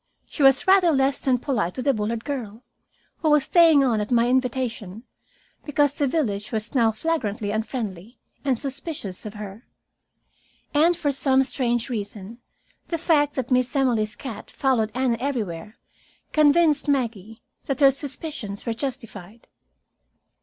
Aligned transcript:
She 0.25 0.41
was 0.41 0.65
rather 0.65 0.91
less 0.91 1.21
than 1.21 1.37
polite 1.37 1.75
to 1.75 1.83
the 1.83 1.93
Bullard 1.93 2.25
girl, 2.25 2.63
who 3.17 3.29
was 3.29 3.43
staying 3.43 3.83
on 3.83 4.01
at 4.01 4.09
my 4.09 4.29
invitation 4.29 5.03
because 5.63 5.93
the 5.93 6.07
village 6.07 6.51
was 6.51 6.73
now 6.73 6.91
flagrantly 6.91 7.51
unfriendly 7.51 8.17
and 8.43 8.57
suspicious 8.57 9.27
of 9.27 9.35
her. 9.35 9.67
And 10.73 10.97
for 10.97 11.11
some 11.11 11.43
strange 11.43 11.87
reason, 11.87 12.39
the 12.87 12.97
fact 12.97 13.35
that 13.35 13.51
Miss 13.51 13.75
Emily's 13.75 14.15
cat 14.15 14.49
followed 14.49 14.91
Anne 14.95 15.17
everywhere 15.19 15.77
convinced 16.33 16.87
Maggie 16.87 17.43
that 17.65 17.79
her 17.79 17.91
suspicions 17.91 18.65
were 18.65 18.73
justified. 18.73 19.45